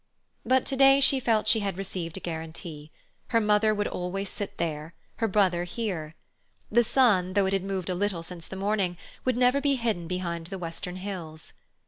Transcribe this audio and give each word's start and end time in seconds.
But 0.43 0.65
to 0.65 0.75
day 0.75 0.99
she 0.99 1.19
felt 1.19 1.47
she 1.47 1.59
had 1.59 1.77
received 1.77 2.17
a 2.17 2.19
guarantee. 2.19 2.89
Her 3.27 3.39
mother 3.39 3.71
would 3.71 3.85
always 3.87 4.29
sit 4.29 4.57
there, 4.57 4.95
her 5.17 5.27
brother 5.27 5.63
here. 5.63 6.15
The 6.71 6.83
sun, 6.83 7.33
though 7.33 7.45
it 7.45 7.53
had 7.53 7.63
moved 7.63 7.87
a 7.91 7.93
little 7.93 8.23
since 8.23 8.47
the 8.47 8.55
morning, 8.55 8.97
would 9.25 9.37
never 9.37 9.61
be 9.61 9.75
hidden 9.75 10.07
behind 10.07 10.47
the 10.47 10.57
western 10.57 10.95
hills. 10.95 11.53